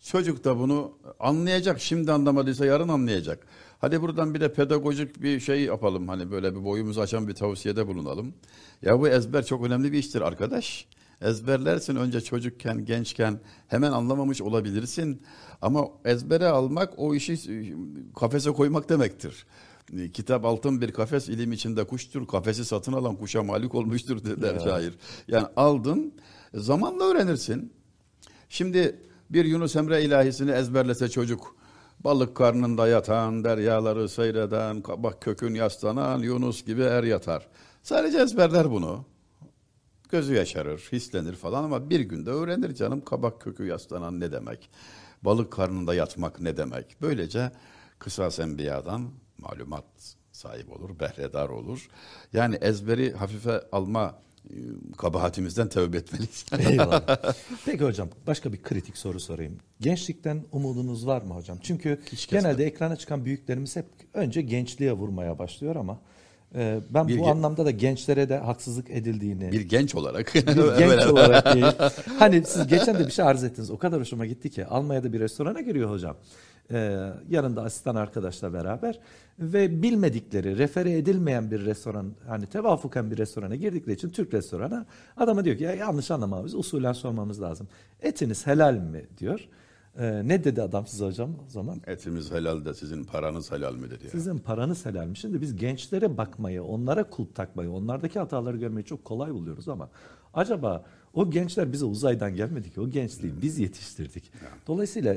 Çocuk 0.00 0.44
da 0.44 0.58
bunu 0.58 0.98
anlayacak. 1.20 1.80
Şimdi 1.80 2.12
anlamadıysa 2.12 2.66
yarın 2.66 2.88
anlayacak. 2.88 3.46
Hadi 3.78 4.02
buradan 4.02 4.34
bir 4.34 4.40
de 4.40 4.52
pedagojik 4.52 5.22
bir 5.22 5.40
şey 5.40 5.60
yapalım. 5.60 6.08
Hani 6.08 6.30
böyle 6.30 6.54
bir 6.54 6.64
boyumuzu 6.64 7.00
açan 7.00 7.28
bir 7.28 7.34
tavsiyede 7.34 7.86
bulunalım. 7.86 8.34
Ya 8.82 9.00
bu 9.00 9.08
ezber 9.08 9.46
çok 9.46 9.66
önemli 9.66 9.92
bir 9.92 9.98
iştir 9.98 10.20
arkadaş. 10.20 10.86
Ezberlersin 11.20 11.96
önce 11.96 12.20
çocukken, 12.20 12.84
gençken 12.84 13.40
hemen 13.68 13.92
anlamamış 13.92 14.42
olabilirsin. 14.42 15.22
Ama 15.62 15.88
ezbere 16.04 16.46
almak 16.46 16.92
o 16.96 17.14
işi 17.14 17.38
kafese 18.16 18.50
koymak 18.50 18.88
demektir. 18.88 19.46
E, 19.92 20.10
Kitap 20.10 20.44
altın 20.44 20.80
bir 20.80 20.92
kafes, 20.92 21.28
ilim 21.28 21.52
içinde 21.52 21.84
kuştur. 21.84 22.26
Kafesi 22.26 22.64
satın 22.64 22.92
alan 22.92 23.16
kuşa 23.16 23.42
malik 23.42 23.74
olmuştur 23.74 24.24
der 24.24 24.60
şair. 24.60 24.94
Yani 25.28 25.46
aldın, 25.56 26.14
zamanla 26.54 27.04
öğrenirsin. 27.04 27.72
Şimdi 28.48 29.00
bir 29.30 29.44
Yunus 29.44 29.76
Emre 29.76 30.02
ilahisini 30.02 30.50
ezberlese 30.50 31.08
çocuk, 31.08 31.56
balık 32.00 32.36
karnında 32.36 32.88
yatan, 32.88 33.44
deryaları 33.44 34.08
seyreden, 34.08 34.82
kabak 34.82 35.22
kökün 35.22 35.54
yaslanan 35.54 36.18
Yunus 36.18 36.64
gibi 36.64 36.82
er 36.82 37.04
yatar. 37.04 37.48
Sadece 37.82 38.18
ezberler 38.18 38.70
bunu. 38.70 39.04
Gözü 40.10 40.34
yaşarır, 40.34 40.88
hislenir 40.92 41.34
falan 41.34 41.64
ama 41.64 41.90
bir 41.90 42.00
günde 42.00 42.30
öğrenir 42.30 42.74
canım 42.74 43.04
kabak 43.04 43.40
kökü 43.40 43.64
yaslanan 43.66 44.20
ne 44.20 44.32
demek. 44.32 44.70
Balık 45.22 45.52
karnında 45.52 45.94
yatmak 45.94 46.40
ne 46.40 46.56
demek. 46.56 46.96
Böylece 47.02 47.52
kısas 47.98 48.38
enbiyadan 48.38 49.10
malumat 49.50 49.84
sahip 50.32 50.72
olur, 50.72 51.00
behredar 51.00 51.48
olur. 51.48 51.88
Yani 52.32 52.56
ezberi 52.60 53.12
hafife 53.12 53.60
alma 53.72 54.18
e, 54.50 54.54
kabahatimizden 54.98 55.68
tövbe 55.68 55.96
etmeliyiz. 55.96 56.46
Eyvallah. 56.70 57.02
Peki 57.64 57.84
hocam 57.84 58.08
başka 58.26 58.52
bir 58.52 58.62
kritik 58.62 58.96
soru 58.96 59.20
sorayım. 59.20 59.58
Gençlikten 59.80 60.44
umudunuz 60.52 61.06
var 61.06 61.22
mı 61.22 61.34
hocam? 61.34 61.58
Çünkü 61.62 62.00
Hiç 62.12 62.28
genelde 62.28 62.64
ekrana 62.66 62.96
çıkan 62.96 63.24
büyüklerimiz 63.24 63.76
hep 63.76 63.86
önce 64.14 64.42
gençliğe 64.42 64.92
vurmaya 64.92 65.38
başlıyor 65.38 65.76
ama 65.76 65.98
e, 66.54 66.80
ben 66.90 67.08
Bir 67.08 67.18
bu 67.18 67.28
anlamda 67.28 67.64
da 67.66 67.70
gençlere 67.70 68.28
de 68.28 68.38
haksızlık 68.38 68.90
edildiğini 68.90 69.52
bir 69.52 69.60
genç 69.60 69.94
olarak. 69.94 70.34
bir 70.34 70.44
genç 70.78 71.06
olarak 71.06 71.54
değil. 71.54 71.90
Hani 72.18 72.44
siz 72.44 72.66
geçen 72.66 72.98
de 72.98 73.06
bir 73.06 73.12
şey 73.12 73.24
arz 73.24 73.44
ettiniz. 73.44 73.70
O 73.70 73.78
kadar 73.78 74.00
hoşuma 74.00 74.26
gitti 74.26 74.50
ki 74.50 74.66
Almanya'da 74.66 75.12
bir 75.12 75.20
restorana 75.20 75.60
giriyor 75.60 75.90
hocam. 75.90 76.16
Ee, 76.70 77.12
yanında 77.28 77.62
asistan 77.62 77.94
arkadaşla 77.94 78.52
beraber 78.52 79.00
ve 79.38 79.82
bilmedikleri, 79.82 80.58
refere 80.58 80.98
edilmeyen 80.98 81.50
bir 81.50 81.64
restoran, 81.64 82.12
hani 82.26 82.46
tevafuken 82.46 83.10
bir 83.10 83.18
restorana 83.18 83.54
girdikleri 83.54 83.96
için 83.96 84.08
Türk 84.08 84.34
restorana 84.34 84.86
adama 85.16 85.44
diyor 85.44 85.56
ki 85.56 85.64
ya 85.64 85.74
yanlış 85.74 86.10
anlamamız, 86.10 86.54
usulen 86.54 86.92
sormamız 86.92 87.42
lazım. 87.42 87.68
Etiniz 88.02 88.46
helal 88.46 88.74
mi 88.74 89.06
diyor. 89.18 89.48
Ee, 89.98 90.28
ne 90.28 90.44
dedi 90.44 90.62
adam 90.62 90.86
size 90.86 91.04
hocam 91.04 91.30
o 91.46 91.50
zaman? 91.50 91.80
Etimiz 91.86 92.32
helal 92.32 92.64
de 92.64 92.74
sizin 92.74 93.04
paranız 93.04 93.52
helal 93.52 93.74
midir 93.74 94.00
ya? 94.04 94.10
Sizin 94.10 94.38
paranız 94.38 94.86
helal 94.86 95.06
mi? 95.06 95.16
Şimdi 95.16 95.40
biz 95.40 95.56
gençlere 95.56 96.16
bakmayı, 96.16 96.62
onlara 96.62 97.10
kulp 97.10 97.34
takmayı, 97.34 97.70
onlardaki 97.70 98.18
hataları 98.18 98.56
görmeyi 98.56 98.84
çok 98.84 99.04
kolay 99.04 99.34
buluyoruz 99.34 99.68
ama 99.68 99.90
acaba 100.34 100.84
o 101.14 101.30
gençler 101.30 101.72
bize 101.72 101.84
uzaydan 101.84 102.34
gelmedi 102.34 102.70
ki. 102.70 102.80
O 102.80 102.88
gençliği 102.88 103.42
biz 103.42 103.58
yetiştirdik. 103.58 104.32
Dolayısıyla 104.66 105.16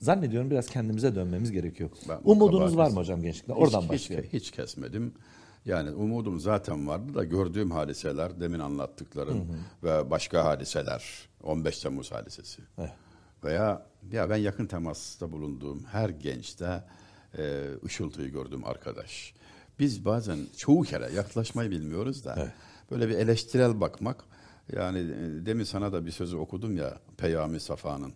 zannediyorum 0.00 0.50
biraz 0.50 0.66
kendimize 0.66 1.14
dönmemiz 1.14 1.52
gerekiyor. 1.52 1.90
Ben- 2.08 2.20
Umudunuz 2.24 2.76
var 2.76 2.90
mı 2.90 2.96
hocam 2.96 3.22
gençlikten? 3.22 3.54
Oradan 3.54 3.82
hiç, 3.82 3.88
başlayalım. 3.90 4.26
Hiç, 4.32 4.42
hiç 4.42 4.50
kesmedim. 4.50 5.14
Yani 5.64 5.90
umudum 5.90 6.40
zaten 6.40 6.88
vardı 6.88 7.14
da 7.14 7.24
gördüğüm 7.24 7.70
hadiseler, 7.70 8.40
demin 8.40 8.58
anlattıklarım 8.58 9.46
ve 9.82 10.10
başka 10.10 10.44
hadiseler, 10.44 11.28
15 11.42 11.78
Temmuz 11.78 12.12
hadisesi. 12.12 12.62
Evet. 12.78 12.90
Veya 13.44 13.86
ya 14.12 14.30
ben 14.30 14.36
yakın 14.36 14.66
temasta 14.66 15.32
bulunduğum 15.32 15.84
her 15.84 16.08
gençte 16.08 16.84
e, 17.38 17.64
ışıltıyı 17.84 18.28
gördüm 18.32 18.64
arkadaş. 18.64 19.34
Biz 19.78 20.04
bazen 20.04 20.38
çoğu 20.56 20.82
kere 20.82 21.12
yaklaşmayı 21.12 21.70
bilmiyoruz 21.70 22.24
da 22.24 22.52
böyle 22.90 23.08
bir 23.08 23.14
eleştirel 23.14 23.80
bakmak. 23.80 24.24
Yani 24.72 24.98
e, 24.98 25.46
demin 25.46 25.64
sana 25.64 25.92
da 25.92 26.06
bir 26.06 26.10
sözü 26.10 26.36
okudum 26.36 26.76
ya 26.76 26.98
Peyami 27.16 27.60
Safa'nın. 27.60 28.12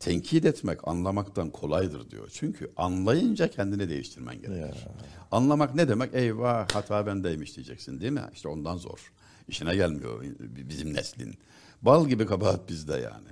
Tenkit 0.00 0.44
etmek 0.44 0.88
anlamaktan 0.88 1.50
kolaydır 1.50 2.10
diyor. 2.10 2.28
Çünkü 2.32 2.72
anlayınca 2.76 3.48
kendini 3.48 3.88
değiştirmen 3.88 4.40
gerekir. 4.40 4.86
Anlamak 5.30 5.74
ne 5.74 5.88
demek? 5.88 6.14
Eyvah 6.14 6.68
hata 6.74 7.06
bendeymiş 7.06 7.56
diyeceksin 7.56 8.00
değil 8.00 8.12
mi? 8.12 8.22
İşte 8.34 8.48
ondan 8.48 8.76
zor. 8.76 9.12
İşine 9.48 9.76
gelmiyor 9.76 10.24
bizim 10.40 10.94
neslin. 10.94 11.34
Bal 11.82 12.08
gibi 12.08 12.26
kabahat 12.26 12.68
bizde 12.68 12.92
yani. 12.92 13.28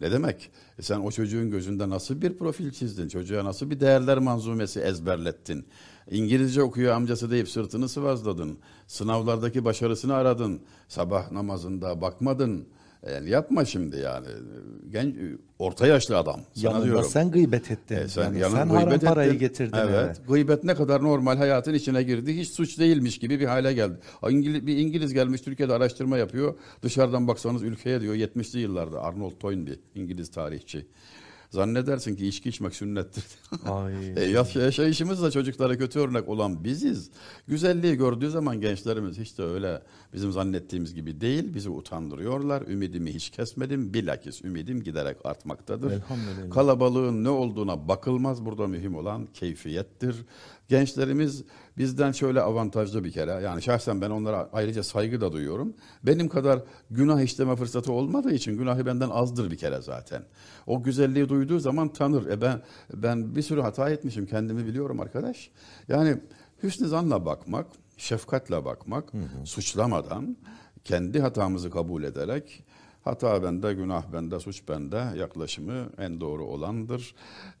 Ne 0.00 0.12
demek? 0.12 0.50
E 0.78 0.82
sen 0.82 1.00
o 1.00 1.10
çocuğun 1.10 1.50
gözünde 1.50 1.88
nasıl 1.88 2.22
bir 2.22 2.38
profil 2.38 2.70
çizdin? 2.70 3.08
Çocuğa 3.08 3.44
nasıl 3.44 3.70
bir 3.70 3.80
değerler 3.80 4.18
manzumesi 4.18 4.80
ezberlettin? 4.80 5.66
İngilizce 6.10 6.62
okuyor 6.62 6.94
amcası 6.94 7.30
deyip 7.30 7.48
sırtını 7.48 7.88
sıvazladın. 7.88 8.58
Sınavlardaki 8.86 9.64
başarısını 9.64 10.14
aradın. 10.14 10.60
Sabah 10.88 11.32
namazında 11.32 12.00
bakmadın. 12.00 12.68
Yani 13.12 13.30
yapma 13.30 13.64
şimdi 13.64 13.96
yani. 13.96 14.28
Genç, 14.92 15.16
orta 15.58 15.86
yaşlı 15.86 16.18
adam. 16.18 16.40
Sana 16.54 16.70
Yanında 16.70 16.84
diyorum. 16.84 17.04
sen 17.10 17.30
gıybet 17.30 17.70
ettin. 17.70 17.96
E 17.96 18.08
sen, 18.08 18.22
yani 18.34 18.52
sen 18.52 18.68
haram 18.68 18.84
gıybet 18.84 19.02
parayı 19.02 19.28
ettin. 19.28 19.38
getirdin. 19.38 19.76
Evet. 19.78 19.94
eve. 19.94 20.12
Gıybet 20.28 20.64
ne 20.64 20.74
kadar 20.74 21.02
normal 21.02 21.36
hayatın 21.36 21.74
içine 21.74 22.02
girdi. 22.02 22.36
Hiç 22.36 22.48
suç 22.50 22.78
değilmiş 22.78 23.18
gibi 23.18 23.40
bir 23.40 23.46
hale 23.46 23.72
geldi. 23.72 23.94
İngiliz, 24.28 24.66
bir 24.66 24.76
İngiliz 24.78 25.12
gelmiş 25.14 25.40
Türkiye'de 25.40 25.72
araştırma 25.72 26.18
yapıyor. 26.18 26.54
Dışarıdan 26.82 27.28
baksanız 27.28 27.62
ülkeye 27.62 28.00
diyor 28.00 28.14
70'li 28.14 28.60
yıllarda 28.60 29.02
Arnold 29.02 29.38
Toynbee 29.40 29.76
İngiliz 29.94 30.30
tarihçi. 30.30 30.86
Zannedersin 31.50 32.16
ki 32.16 32.26
içki 32.26 32.48
içmek 32.48 32.74
sünnettir. 32.74 33.24
Ay. 33.66 33.94
E, 34.16 34.24
yaş- 34.24 34.56
yaşayışımızla 34.56 35.30
çocuklara 35.30 35.78
kötü 35.78 35.98
örnek 35.98 36.28
olan 36.28 36.64
biziz. 36.64 37.10
Güzelliği 37.48 37.94
gördüğü 37.96 38.30
zaman 38.30 38.60
gençlerimiz 38.60 39.18
hiç 39.18 39.38
de 39.38 39.42
öyle 39.42 39.82
bizim 40.12 40.32
zannettiğimiz 40.32 40.94
gibi 40.94 41.20
değil. 41.20 41.54
Bizi 41.54 41.70
utandırıyorlar. 41.70 42.62
Ümidimi 42.62 43.14
hiç 43.14 43.30
kesmedim. 43.30 43.94
Bilakis 43.94 44.44
ümidim 44.44 44.82
giderek 44.82 45.16
artmaktadır. 45.26 45.90
Elhamdülillah. 45.90 46.50
Kalabalığın 46.54 47.24
ne 47.24 47.28
olduğuna 47.28 47.88
bakılmaz. 47.88 48.44
Burada 48.44 48.66
mühim 48.66 48.94
olan 48.94 49.26
keyfiyettir. 49.26 50.16
Gençlerimiz 50.68 51.44
bizden 51.78 52.12
şöyle 52.12 52.40
avantajlı 52.40 53.04
bir 53.04 53.12
kere. 53.12 53.30
Yani 53.30 53.62
şahsen 53.62 54.00
ben 54.00 54.10
onlara 54.10 54.48
ayrıca 54.52 54.82
saygı 54.82 55.20
da 55.20 55.32
duyuyorum. 55.32 55.74
Benim 56.02 56.28
kadar 56.28 56.62
günah 56.90 57.20
işleme 57.20 57.56
fırsatı 57.56 57.92
olmadığı 57.92 58.32
için 58.32 58.58
günahı 58.58 58.86
benden 58.86 59.10
azdır 59.10 59.50
bir 59.50 59.56
kere 59.56 59.82
zaten. 59.82 60.22
O 60.66 60.82
güzelliği 60.82 61.28
duyduğu 61.28 61.58
zaman 61.58 61.88
tanır. 61.92 62.26
E 62.26 62.40
ben 62.40 62.62
ben 62.94 63.36
bir 63.36 63.42
sürü 63.42 63.60
hata 63.60 63.90
etmişim. 63.90 64.26
Kendimi 64.26 64.66
biliyorum 64.66 65.00
arkadaş. 65.00 65.50
Yani 65.88 66.16
hüsnü 66.62 66.88
zanla 66.88 67.26
bakmak, 67.26 67.66
şefkatle 67.96 68.64
bakmak, 68.64 69.12
suçlamadan 69.44 70.36
kendi 70.84 71.20
hatamızı 71.20 71.70
kabul 71.70 72.02
ederek 72.02 72.64
Hata 73.06 73.42
bende, 73.42 73.72
günah 73.74 74.12
bende, 74.12 74.40
suç 74.40 74.62
bende 74.68 75.04
yaklaşımı 75.18 75.88
en 75.98 76.20
doğru 76.20 76.44
olandır. 76.44 77.14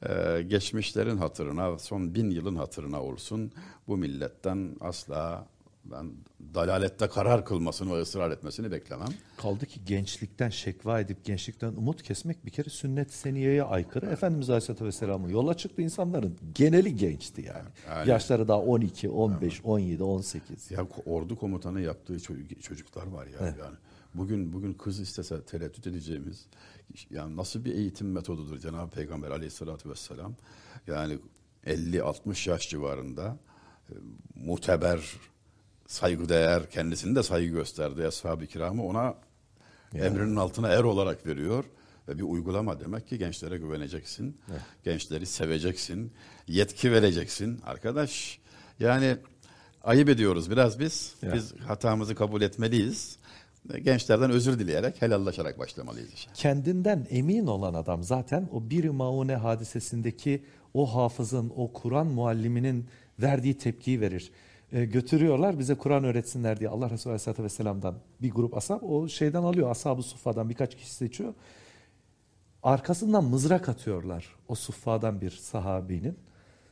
Ee, 0.08 0.42
geçmişlerin 0.42 1.16
hatırına, 1.16 1.78
son 1.78 2.14
bin 2.14 2.30
yılın 2.30 2.54
hatırına 2.56 3.02
olsun 3.02 3.52
bu 3.88 3.96
milletten 3.96 4.76
asla 4.80 5.46
ben 5.84 6.10
dalalette 6.54 7.08
karar 7.08 7.44
kılmasını 7.44 7.96
ve 7.96 8.00
ısrar 8.00 8.30
etmesini 8.30 8.70
beklemem. 8.70 9.08
Kaldı 9.36 9.66
ki 9.66 9.80
gençlikten 9.86 10.48
şekva 10.50 11.00
edip 11.00 11.24
gençlikten 11.24 11.68
umut 11.68 12.02
kesmek 12.02 12.46
bir 12.46 12.50
kere 12.50 12.70
sünnet 12.70 13.12
seniyeye 13.12 13.62
aykırı. 13.62 14.06
Efendimiz 14.06 14.50
Aleyhisselatü 14.50 14.84
Vesselam'ın 14.84 15.28
yola 15.28 15.54
çıktı 15.56 15.82
insanların 15.82 16.36
geneli 16.54 16.96
gençti 16.96 17.42
yani. 17.42 17.68
Yani- 17.88 18.10
Yaşları 18.10 18.48
daha 18.48 18.60
12, 18.60 19.08
15, 19.10 19.60
17, 19.64 20.02
18. 20.02 20.70
Ya 20.70 20.86
ordu 21.06 21.36
komutanı 21.38 21.80
yaptığı 21.80 22.14
ço- 22.16 22.60
çocuklar 22.60 23.06
var 23.06 23.26
ya 23.26 23.46
yani. 23.46 23.76
Bugün 24.16 24.52
bugün 24.52 24.72
kız 24.72 25.00
istese 25.00 25.44
tereddüt 25.44 25.86
edeceğimiz 25.86 26.46
yani 27.10 27.36
nasıl 27.36 27.64
bir 27.64 27.74
eğitim 27.74 28.12
metodudur 28.12 28.58
Cenab-ı 28.58 28.90
Peygamber 28.90 29.30
Aleyhisselatü 29.30 29.90
vesselam. 29.90 30.34
Yani 30.86 31.18
50-60 31.66 32.50
yaş 32.50 32.68
civarında 32.68 33.38
e, 33.90 33.94
muteber, 34.34 35.16
saygıdeğer, 35.86 36.70
kendisini 36.70 37.16
de 37.16 37.22
saygı 37.22 37.52
gösterdi. 37.52 38.06
Ashab-ı 38.06 38.46
kiramı 38.46 38.86
ona 38.86 39.14
emrinin 39.94 40.36
altına 40.36 40.68
er 40.68 40.82
olarak 40.82 41.26
veriyor. 41.26 41.64
Ve 42.08 42.18
bir 42.18 42.22
uygulama 42.22 42.80
demek 42.80 43.08
ki 43.08 43.18
gençlere 43.18 43.58
güveneceksin. 43.58 44.40
Gençleri 44.84 45.26
seveceksin. 45.26 46.12
Yetki 46.48 46.92
vereceksin. 46.92 47.60
Arkadaş 47.64 48.38
yani 48.80 49.16
ayıp 49.84 50.08
ediyoruz 50.08 50.50
biraz 50.50 50.80
biz. 50.80 51.14
Ya. 51.22 51.34
Biz 51.34 51.54
hatamızı 51.60 52.14
kabul 52.14 52.42
etmeliyiz. 52.42 53.18
Gençlerden 53.82 54.30
özür 54.30 54.58
dileyerek 54.58 55.02
helallaşarak 55.02 55.58
başlamalıyız 55.58 56.12
işe. 56.12 56.30
Kendinden 56.34 57.06
emin 57.10 57.46
olan 57.46 57.74
adam 57.74 58.02
zaten 58.02 58.48
o 58.52 58.70
bir 58.70 58.88
maune 58.88 59.36
hadisesindeki 59.36 60.44
o 60.74 60.94
hafızın, 60.94 61.52
o 61.56 61.72
Kur'an 61.72 62.06
mualliminin 62.06 62.86
verdiği 63.18 63.58
tepkiyi 63.58 64.00
verir. 64.00 64.32
E, 64.72 64.84
götürüyorlar 64.84 65.58
bize 65.58 65.74
Kur'an 65.74 66.04
öğretsinler 66.04 66.60
diye 66.60 66.70
Allah 66.70 66.90
Resulü 66.90 67.10
Aleyhisselatü 67.10 67.42
Vesselam'dan 67.44 67.94
bir 68.22 68.30
grup 68.30 68.56
ashab 68.56 68.82
o 68.82 69.08
şeyden 69.08 69.42
alıyor. 69.42 69.70
Ashab-ı 69.70 70.02
Suffa'dan 70.02 70.50
birkaç 70.50 70.76
kişi 70.76 70.94
seçiyor. 70.94 71.34
Arkasından 72.62 73.24
mızrak 73.24 73.68
atıyorlar 73.68 74.34
o 74.48 74.54
suffadan 74.54 75.20
bir 75.20 75.30
sahabinin. 75.30 76.18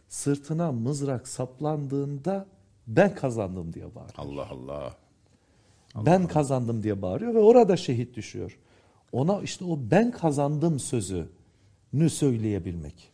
Sırtına 0.09 0.73
mızrak 0.73 1.29
saplandığında 1.29 2.47
ben 2.87 3.15
kazandım 3.15 3.73
diye 3.73 3.95
bağırıyor. 3.95 4.15
Allah 4.17 4.49
Allah. 4.51 5.04
Ben 5.97 6.27
kazandım 6.27 6.83
diye 6.83 7.03
bağırıyor 7.03 7.35
ve 7.35 7.39
orada 7.39 7.77
şehit 7.77 8.17
düşüyor. 8.17 8.59
Ona 9.13 9.43
işte 9.43 9.65
o 9.65 9.79
ben 9.91 10.11
kazandım 10.11 10.81
sözünü 10.81 12.11
söyleyebilmek. 12.11 13.13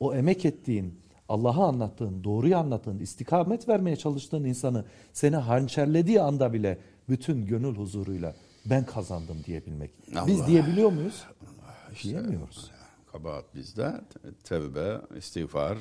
O 0.00 0.14
emek 0.14 0.44
ettiğin, 0.44 1.00
Allah'a 1.28 1.68
anlattığın, 1.68 2.24
doğruyu 2.24 2.56
anlattığın, 2.56 2.98
istikamet 2.98 3.68
vermeye 3.68 3.96
çalıştığın 3.96 4.44
insanı 4.44 4.84
seni 5.12 5.36
hançerlediği 5.36 6.20
anda 6.20 6.52
bile 6.52 6.78
bütün 7.08 7.46
gönül 7.46 7.76
huzuruyla 7.76 8.34
ben 8.70 8.86
kazandım 8.86 9.44
diyebilmek. 9.44 9.90
Biz 10.26 10.40
Allah. 10.40 10.46
diyebiliyor 10.46 10.92
muyuz? 10.92 11.24
İşte 11.92 12.08
Diyemiyoruz. 12.08 12.70
Kabahat 13.12 13.54
bizde. 13.54 14.00
Tevbe, 14.44 15.00
istiğfar, 15.16 15.78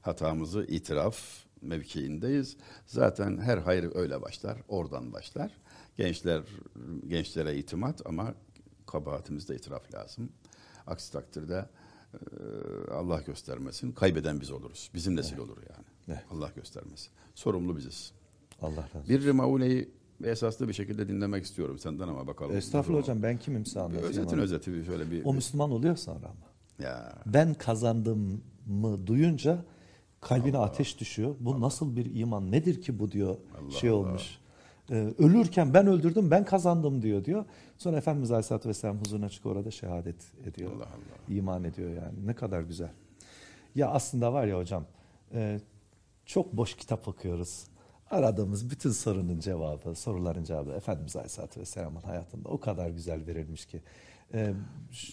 hatamızı 0.00 0.64
itiraf 0.68 1.16
mevkiindeyiz. 1.62 2.56
Zaten 2.86 3.38
her 3.38 3.58
hayır 3.58 3.90
öyle 3.94 4.22
başlar, 4.22 4.58
oradan 4.68 5.12
başlar. 5.12 5.50
Gençler 5.96 6.42
gençlere 7.08 7.58
itimat 7.58 8.06
ama 8.06 8.34
kabahatimizde 8.86 9.56
itiraf 9.56 9.94
lazım. 9.94 10.28
Aksi 10.86 11.12
takdirde 11.12 11.68
e, 12.14 12.90
Allah 12.92 13.20
göstermesin 13.20 13.92
kaybeden 13.92 14.40
biz 14.40 14.50
oluruz. 14.50 14.90
Bizim 14.94 15.16
nesil 15.16 15.38
olur 15.38 15.56
yani. 15.56 15.86
Evet. 16.08 16.24
Allah 16.30 16.50
göstermesin. 16.56 17.10
Sorumlu 17.34 17.76
biziz. 17.76 18.12
Allah 18.62 18.76
razı 18.76 18.98
olsun. 18.98 19.08
Bir 19.08 19.30
Maune'yi 19.30 19.90
esaslı 20.24 20.68
bir 20.68 20.72
şekilde 20.72 21.08
dinlemek 21.08 21.44
istiyorum 21.44 21.78
senden 21.78 22.08
ama 22.08 22.26
bakalım. 22.26 22.56
Estağfurullah 22.56 23.02
hocam 23.02 23.22
ben 23.22 23.38
kimim 23.38 23.64
anlatayım. 23.76 24.06
Özetin 24.06 24.32
ama. 24.32 24.42
özeti 24.42 24.72
bir 24.72 24.84
şöyle 24.84 25.10
bir. 25.10 25.24
O 25.24 25.34
Müslüman 25.34 25.70
oluyor 25.70 25.96
sonra 25.96 26.26
ama. 26.26 26.86
ya 26.86 27.22
ben 27.26 27.54
kazandım 27.54 28.42
mı 28.66 29.06
duyunca 29.06 29.64
kalbine 30.20 30.58
ateş 30.58 31.00
düşüyor. 31.00 31.34
Bu 31.40 31.60
nasıl 31.60 31.96
bir 31.96 32.14
iman 32.14 32.52
nedir 32.52 32.82
ki 32.82 32.98
bu 32.98 33.12
diyor 33.12 33.36
şey 33.70 33.90
olmuş. 33.90 34.22
Ee, 34.22 34.41
ölürken 34.96 35.74
ben 35.74 35.86
öldürdüm 35.86 36.30
ben 36.30 36.44
kazandım 36.44 37.02
diyor 37.02 37.24
diyor. 37.24 37.44
Sonra 37.78 37.96
Efendimiz 37.96 38.30
Aleyhisselatü 38.30 38.68
Vesselam 38.68 39.00
huzuruna 39.00 39.28
çıkıyor 39.28 39.56
orada 39.56 39.70
şehadet 39.70 40.16
ediyor. 40.46 40.72
Allah 40.72 40.84
Allah. 40.84 41.34
İman 41.34 41.64
ediyor 41.64 41.90
yani 41.90 42.26
ne 42.26 42.34
kadar 42.34 42.60
güzel. 42.60 42.90
Ya 43.74 43.88
aslında 43.90 44.32
var 44.32 44.46
ya 44.46 44.58
hocam 44.58 44.86
e, 45.34 45.60
çok 46.26 46.52
boş 46.52 46.76
kitap 46.76 47.08
okuyoruz. 47.08 47.64
Aradığımız 48.10 48.70
bütün 48.70 48.90
sorunun 48.90 49.38
cevabı, 49.38 49.94
soruların 49.94 50.44
cevabı 50.44 50.72
Efendimiz 50.72 51.16
Aleyhisselatü 51.16 51.60
Vesselam'ın 51.60 52.00
hayatında 52.00 52.48
o 52.48 52.60
kadar 52.60 52.90
güzel 52.90 53.26
verilmiş 53.26 53.66
ki. 53.66 53.80
E, 54.34 54.54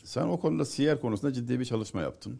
Sen 0.04 0.28
o 0.28 0.40
konuda 0.40 0.66
siyer 0.66 1.02
konusunda 1.02 1.34
ciddi 1.34 1.60
bir 1.60 1.66
çalışma 1.66 2.02
yaptın. 2.02 2.40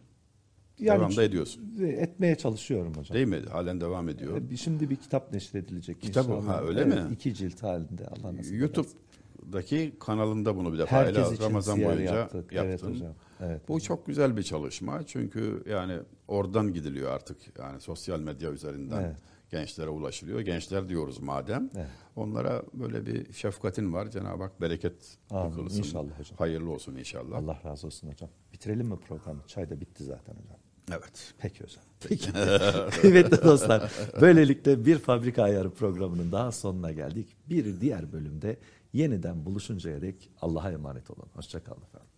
Yani 0.80 0.98
Devam 1.00 1.16
da 1.16 1.22
ediyorsun. 1.22 1.74
Etmeye 1.80 2.34
çalışıyorum 2.36 2.92
hocam. 2.96 3.14
Değil 3.14 3.26
mi? 3.28 3.40
Halen 3.52 3.80
devam 3.80 4.08
ediyor. 4.08 4.42
Ee, 4.52 4.56
Şimdi 4.56 4.90
bir 4.90 4.96
kitap 4.96 5.32
neşredilecek 5.32 6.00
Kitap 6.02 6.24
inşallah. 6.24 6.46
ha, 6.48 6.62
öyle 6.62 6.80
Evet, 6.80 6.94
mi? 6.94 7.12
İki 7.14 7.34
cilt 7.34 7.62
halinde 7.62 8.06
Allah 8.06 8.26
nasip 8.36 8.54
ederse. 8.54 8.56
YouTube'daki 8.56 9.92
kanalında 10.00 10.56
bunu 10.56 10.72
bir 10.72 10.78
defa 10.78 11.02
ele 11.04 11.06
Herkes 11.18 11.32
için 11.32 11.44
Ramazan 11.44 11.84
boyunca 11.84 12.02
yaptık. 12.14 12.52
yaptın. 12.52 12.68
Evet 12.68 12.82
hocam. 12.82 13.14
Evet. 13.40 13.68
Bu 13.68 13.80
çok 13.80 14.06
güzel 14.06 14.36
bir 14.36 14.42
çalışma. 14.42 15.06
Çünkü 15.06 15.62
yani 15.70 15.98
oradan 16.28 16.72
gidiliyor 16.72 17.10
artık. 17.10 17.58
Yani 17.58 17.80
sosyal 17.80 18.20
medya 18.20 18.50
üzerinden 18.50 19.02
Evet. 19.02 19.16
gençlere 19.50 19.88
ulaşılıyor. 19.88 20.40
Gençler 20.40 20.88
diyoruz 20.88 21.20
madem. 21.20 21.70
Evet. 21.76 21.86
Onlara 22.16 22.62
böyle 22.74 23.06
bir 23.06 23.32
şefkatin 23.32 23.92
var. 23.92 24.10
Cenab-ı 24.10 24.42
Hak 24.42 24.60
bereket 24.60 25.16
kılsın. 25.54 25.78
İnşallah 25.78 26.18
hocam. 26.18 26.36
Hayırlı 26.38 26.70
olsun 26.70 26.96
inşallah. 26.96 27.36
Allah 27.38 27.58
razı 27.64 27.86
olsun 27.86 28.08
hocam. 28.08 28.30
Bitirelim 28.52 28.86
mi 28.86 28.96
programı? 28.96 29.40
Çay 29.46 29.70
da 29.70 29.80
bitti 29.80 30.04
zaten 30.04 30.34
hocam. 30.34 30.56
Evet. 30.90 31.34
Peki 31.38 31.64
hocam. 31.64 31.82
Peki. 32.08 32.32
Kıymetli 33.00 33.42
dostlar, 33.44 33.92
böylelikle 34.20 34.86
bir 34.86 34.98
fabrika 34.98 35.42
ayarı 35.42 35.70
programının 35.70 36.32
daha 36.32 36.52
sonuna 36.52 36.92
geldik. 36.92 37.36
Bir 37.48 37.80
diğer 37.80 38.12
bölümde 38.12 38.56
yeniden 38.92 39.44
buluşuncaya 39.44 40.02
dek 40.02 40.30
Allah'a 40.40 40.72
emanet 40.72 41.10
olun. 41.10 41.26
Hoşçakalın 41.34 41.82
efendim. 41.82 42.09